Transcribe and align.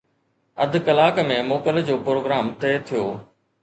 اڌ 0.63 0.71
ڪلاڪ 0.87 1.15
۾ 1.29 1.37
موڪل 1.49 1.75
جو 1.89 1.95
پروگرام 2.05 2.45
طئي 2.61 2.75
ٿيو 2.87 3.05